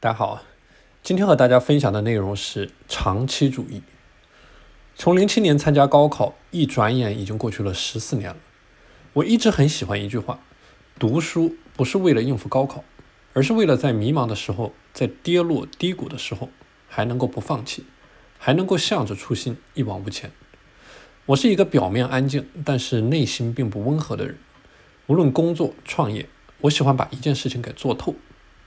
[0.00, 0.44] 大家好，
[1.02, 3.82] 今天和大家分享的内容是长期主义。
[4.94, 8.36] 从零七年参加高考，一转眼已经过去了十四年了。
[9.14, 10.38] 我一直很喜欢一句话：
[11.00, 12.84] 读书不是为了应付高考，
[13.32, 16.48] 而是为了在迷茫的时候，在跌落低谷的时候，
[16.86, 17.84] 还能够不放弃，
[18.38, 20.30] 还能够向着初心一往无前。
[21.26, 24.38] 我是一个表面安静，但是内心并不温和的人。
[25.08, 26.28] 无论工作、创业，
[26.60, 28.14] 我喜欢把一件事情给做透，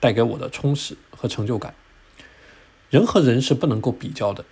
[0.01, 1.73] 带给我的充实和成就感。
[2.89, 4.43] 人和人是不能够比较的，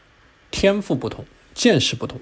[0.50, 2.22] 天赋不同，见识不同，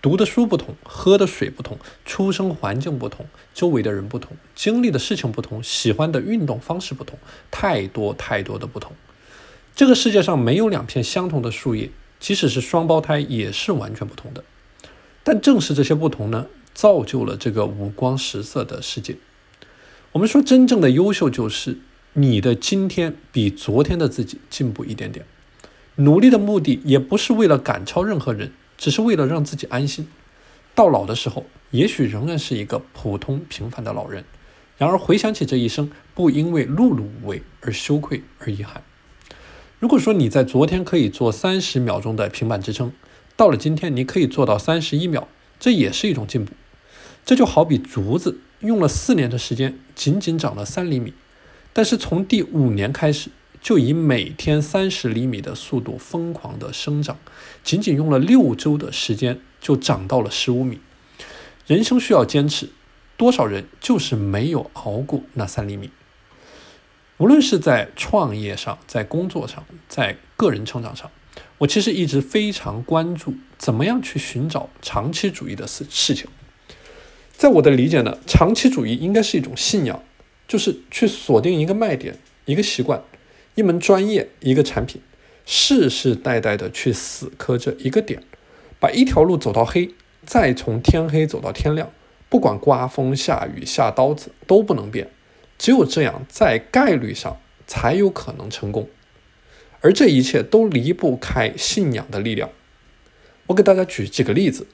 [0.00, 7.18] 读的书不同，喝的水不同，出生环境不同，周围的人不同，经历的事情不同，喜欢的运动方式不同，
[7.50, 8.92] 太多太多的不同。
[9.76, 14.42] 这个世界上没有两片相同的树叶，即使是双胞胎也是完全不同的。
[15.22, 19.16] 但正是这些不同呢，造就了这个五光十色的世界。
[20.12, 21.78] 我们说，真正的优秀就是
[22.18, 25.24] 你的今天比昨天的自己进步一点点。
[25.94, 30.08] 努力的目的也不是为了赶超任何人，只是为了让自己安心。
[30.74, 34.24] 到老的时候，也许仍然是一个普通平凡的老人。
[34.78, 38.82] 然而回想起这一生，不因为碌碌无为而羞愧而遗憾。
[39.78, 42.92] 如果说你在昨天可以做三十秒钟的平板支撑，
[43.36, 45.28] 到了今天，你可以做到三十一秒，
[45.60, 46.52] 这也是一种进步。
[47.24, 51.12] 这就好比竹子用了四年的时间，仅仅长了三厘米，
[51.78, 57.16] 但是从第五年开始，就以每天三十厘米的速度疯狂的生长，
[57.62, 60.80] 仅仅用了六周的时间，就长到了十五米。
[61.68, 62.70] 人生需要坚持，
[63.16, 65.90] 多少人就是没有熬过那三厘米。
[67.18, 71.08] 无论是在创业上，在工作上，在个人成长上。
[71.58, 76.28] 我其实一直非常关注怎么样去寻找长期主义的事事情。
[77.36, 80.02] 在我的理解呢，长期主义应该是一种信仰，
[80.48, 82.16] 就是去锁定一个卖点、
[82.46, 83.04] 一个习惯、
[83.54, 85.00] 一门专业、一个产品，
[85.44, 88.22] 世世代代的去死磕这一个点，
[88.80, 89.90] 把一条路走到黑，
[90.24, 91.92] 再从天黑走到天亮，
[92.30, 95.10] 不管刮风下雨下刀子都不能变。
[95.58, 98.88] 只有这样，在概率上才有可能成功。
[99.80, 102.50] 而这一切都离不开信仰的力量。
[103.48, 104.66] 我给大家举几个例子：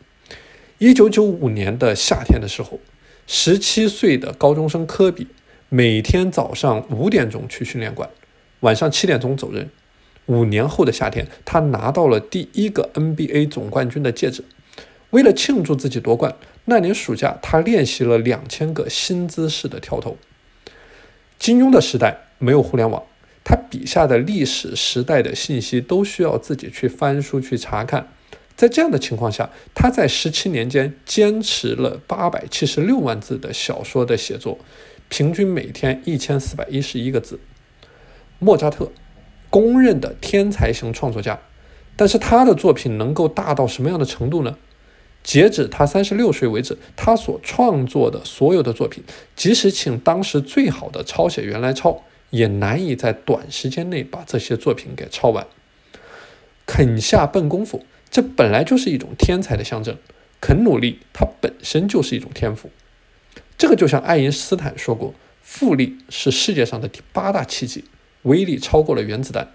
[0.79, 2.81] 一九九五年的夏天的时候，
[3.27, 5.27] 十七岁的高中生科比
[5.69, 8.09] 每天早上五点钟去训练馆，
[8.61, 9.71] 晚上七点钟走人。
[10.27, 14.45] 五年后的夏天，他拿到了第一个 NBA 总冠军的戒指。
[15.11, 20.17] 为了庆祝自己夺冠，那年暑假他练习了两千个新姿势的跳投。
[21.39, 23.03] 金庸的时代没有互联网。
[23.45, 28.09] 他笔下的历史时代的信息都需要自己去翻书去查看，
[28.57, 34.59] 在这样的情况下，他在十七年间坚持了八百七十六万字的小说的写作，
[35.17, 37.39] 平均每天一千四百一十一个字。
[38.41, 38.91] 莫扎特，
[39.49, 41.39] 公认的天才型创作家，
[41.95, 44.59] 但是他的作品能够大到什么样的程度呢？
[45.23, 49.05] 截止他三十六岁为止，他所创作的所有的作品，
[49.37, 52.03] 即使请当时最好的抄写员来抄。
[52.31, 55.47] 也难以在短时间内把这些作品给抄完。
[56.67, 59.97] 肯下笨功夫，这本来就是一种天才的象征。
[60.41, 62.71] 肯努力，它本身就是一种天赋。
[63.57, 67.85] 这个就像爱因斯坦说过：“复利是世界上的第八大奇迹，
[68.23, 69.49] 威力超过了原子弹。”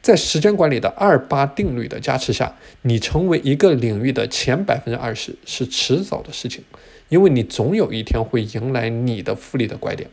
[0.00, 6.62] 在时间管理的二八定律的加持下，你成为一个领域的前百分之二十是迟早的事情，
[7.08, 10.10] 因为你总有一天会迎来你的复利的拐点。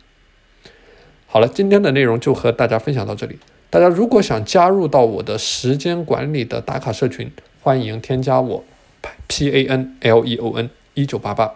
[1.27, 3.37] 好了，今天的内容就和大家分享到这里。
[3.69, 7.29] 大家如果想加入到我的时间管理的打卡社群，
[7.61, 8.63] 欢迎添加我
[9.27, 11.55] P A N L E O N 一九八八